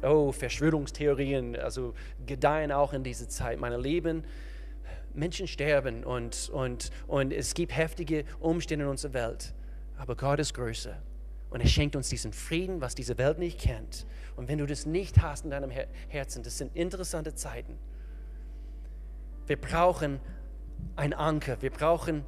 [0.00, 1.92] Oh, Verschwörungstheorien, also
[2.24, 3.58] gedeihen auch in dieser Zeit.
[3.58, 4.22] Meine Lieben,
[5.14, 9.54] Menschen sterben und, und, und es gibt heftige Umstände in unserer Welt.
[9.96, 10.96] Aber Gott ist größer.
[11.50, 14.06] Und er schenkt uns diesen Frieden, was diese Welt nicht kennt.
[14.36, 15.70] Und wenn du das nicht hast in deinem
[16.08, 17.76] Herzen, das sind interessante Zeiten.
[19.46, 20.20] Wir brauchen
[20.94, 22.24] ein Anker, wir brauchen,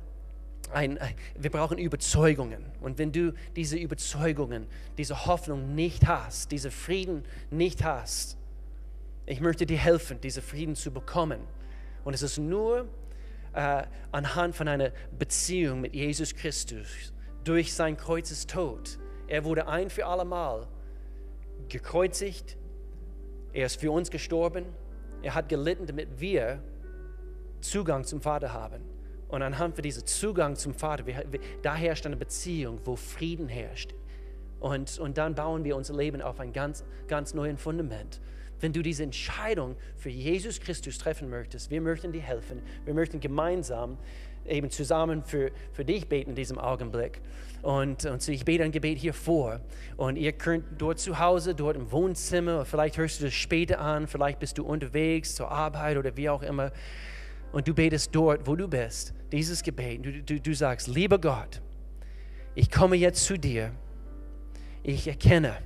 [0.73, 0.99] ein,
[1.39, 2.65] wir brauchen Überzeugungen.
[2.81, 4.67] Und wenn du diese Überzeugungen,
[4.99, 8.37] diese Hoffnung nicht hast, diese Frieden nicht hast,
[9.25, 11.41] ich möchte dir helfen, diese Frieden zu bekommen.
[12.05, 12.89] Und es ist nur
[13.55, 17.13] äh, anhand von einer Beziehung mit Jesus Christus
[17.45, 18.99] durch sein Kreuzes Tod
[19.33, 20.69] er wurde ein für allemal
[21.71, 22.59] gekreuzigt,
[23.55, 24.67] Er ist für uns gestorben.
[25.23, 26.63] Er hat gelitten, damit wir
[27.63, 28.83] Zugang zum Vater haben.
[29.29, 33.49] Und anhand von diesem Zugang zum Vater, wir, wir, da herrscht eine Beziehung, wo Frieden
[33.49, 33.95] herrscht.
[34.61, 38.21] Und, und dann bauen wir unser Leben auf ein ganz, ganz neues Fundament.
[38.63, 42.63] Wenn du diese Entscheidung für Jesus Christus treffen möchtest, wir möchten dir helfen.
[42.85, 43.99] Wir möchten gemeinsam
[44.47, 47.21] eben zusammen für, für dich beten in diesem Augenblick.
[47.63, 49.61] Und, und so ich bete ein Gebet hier vor.
[49.97, 54.07] Und ihr könnt dort zu Hause, dort im Wohnzimmer, vielleicht hörst du das später an,
[54.07, 56.71] vielleicht bist du unterwegs zur Arbeit oder wie auch immer.
[57.51, 60.07] Und du betest dort, wo du bist, dieses Gebet.
[60.07, 61.61] Du, du, du sagst, lieber Gott,
[62.55, 63.73] ich komme jetzt zu dir.
[64.85, 65.57] Ich erkenne,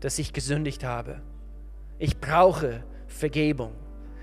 [0.00, 1.22] dass ich gesündigt habe.
[1.98, 3.72] Ich brauche Vergebung.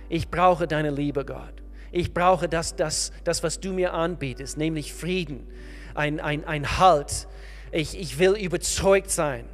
[0.10, 1.54] Ich brauche deine Liebe, Gott.
[1.92, 5.48] Ich brauche das, das, das was du mir anbietest, nämlich Frieden,
[5.94, 7.28] ein, ein, ein Halt.
[7.72, 9.46] Ich, ich will überzeugt sein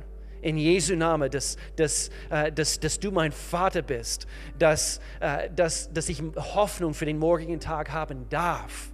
[0.41, 4.25] in Jesu Namen, dass, dass, äh, dass, dass du mein Vater bist,
[4.57, 8.91] dass, äh, dass, dass ich Hoffnung für den morgigen Tag haben darf.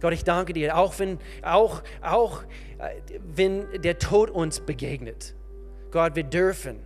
[0.00, 2.42] Gott, ich danke dir, auch wenn, auch, auch,
[2.78, 3.00] äh,
[3.34, 5.34] wenn der Tod uns begegnet.
[5.90, 6.85] Gott, wir dürfen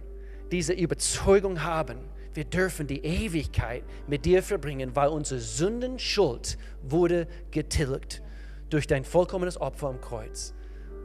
[0.52, 1.98] diese Überzeugung haben,
[2.34, 8.22] wir dürfen die Ewigkeit mit dir verbringen, weil unsere Sündenschuld wurde getilgt
[8.70, 10.54] durch dein vollkommenes Opfer am Kreuz.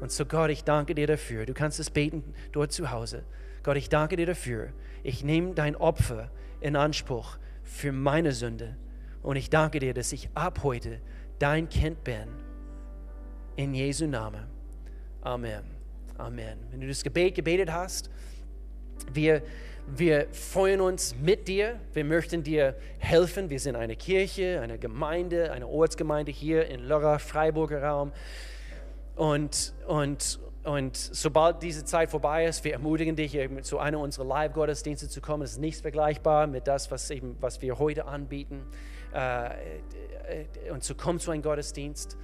[0.01, 1.45] Und so Gott, ich danke dir dafür.
[1.45, 3.23] Du kannst es beten dort zu Hause.
[3.63, 4.69] Gott, ich danke dir dafür.
[5.03, 6.29] Ich nehme dein Opfer
[6.61, 8.75] in Anspruch für meine Sünde.
[9.23, 10.99] Und ich danke dir, dass ich ab heute
[11.39, 12.27] dein Kind bin.
[13.55, 14.45] In Jesu Namen.
[15.21, 15.63] Amen.
[16.17, 16.59] Amen.
[16.69, 18.09] Wenn du das Gebet gebetet hast,
[19.13, 19.41] wir
[19.87, 21.79] wir freuen uns mit dir.
[21.93, 23.51] Wir möchten dir helfen.
[23.51, 28.11] Wir sind eine Kirche, eine Gemeinde, eine Ortsgemeinde hier in Lörrach, Freiburger Raum.
[29.15, 35.07] Und, und, und sobald diese Zeit vorbei ist, wir ermutigen dich, zu einer unserer Live-Gottesdienste
[35.07, 35.43] zu kommen.
[35.43, 38.65] Es ist nichts vergleichbar mit das, was, was wir heute anbieten.
[39.13, 42.17] Äh, äh und zu kommen zu einem Gottesdienst.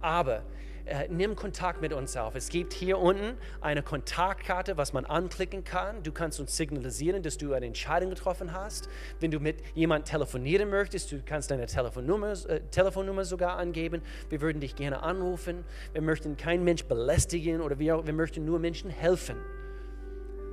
[0.00, 0.44] Aber
[0.84, 2.34] äh, nimm Kontakt mit uns auf.
[2.34, 6.02] Es gibt hier unten eine Kontaktkarte, was man anklicken kann.
[6.02, 8.88] Du kannst uns signalisieren, dass du eine Entscheidung getroffen hast.
[9.20, 14.02] Wenn du mit jemandem telefonieren möchtest, du kannst deine Telefonnummer, äh, Telefonnummer sogar angeben.
[14.28, 15.64] Wir würden dich gerne anrufen.
[15.92, 19.36] Wir möchten keinen Mensch belästigen oder wir, wir möchten nur Menschen helfen.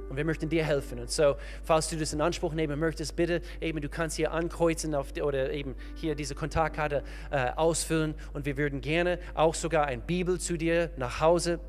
[0.10, 1.00] Und wir möchten dir helfen.
[1.00, 4.96] Und so, falls du das in Anspruch nehmen möchtest, bitte eben, du kannst hier ankreuzen
[4.96, 8.16] auf oder eben hier diese Kontaktkarte äh, ausfüllen.
[8.34, 11.60] Und wir würden gerne auch sogar ein Bibel zu dir nach Hause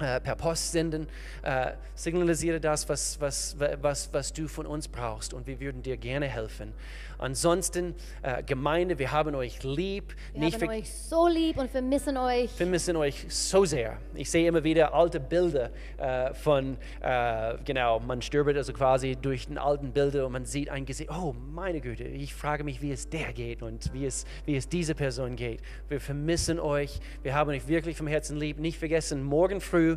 [0.00, 1.06] äh, per Post senden.
[1.42, 5.32] Äh, signalisiere das, was, was, was, was du von uns brauchst.
[5.32, 6.72] Und wir würden dir gerne helfen.
[7.18, 10.14] Ansonsten, äh, Gemeinde, wir haben euch lieb.
[10.32, 12.50] Wir Nicht haben euch so lieb und vermissen euch.
[12.50, 13.98] vermissen euch so sehr.
[14.14, 19.46] Ich sehe immer wieder alte Bilder äh, von, äh, genau, man stöbert also quasi durch
[19.46, 21.10] den alten Bilder und man sieht ein Gesicht.
[21.10, 24.68] Oh, meine Güte, ich frage mich, wie es der geht und wie es, wie es
[24.68, 25.60] diese Person geht.
[25.88, 27.00] Wir vermissen euch.
[27.22, 28.58] Wir haben euch wirklich vom Herzen lieb.
[28.58, 29.96] Nicht vergessen, morgen früh,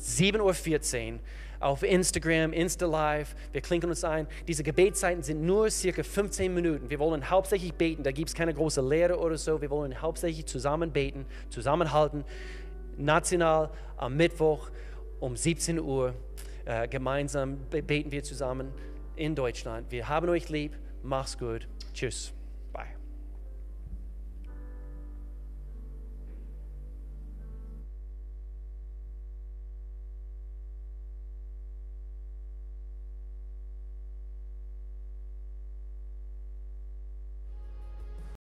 [0.00, 1.18] 7.14 Uhr
[1.60, 3.34] auf Instagram, Insta Live.
[3.52, 4.26] Wir klinken uns ein.
[4.46, 6.90] Diese Gebetszeiten sind nur circa 15 Minuten.
[6.90, 8.02] Wir wollen hauptsächlich beten.
[8.02, 9.60] Da gibt es keine große Lehre oder so.
[9.60, 12.24] Wir wollen hauptsächlich zusammen beten, zusammenhalten.
[12.96, 14.70] National am Mittwoch
[15.20, 16.14] um 17 Uhr.
[16.64, 18.72] Äh, gemeinsam be- beten wir zusammen
[19.14, 19.90] in Deutschland.
[19.90, 20.72] Wir haben euch lieb.
[21.02, 21.68] Mach's gut.
[21.94, 22.32] Tschüss.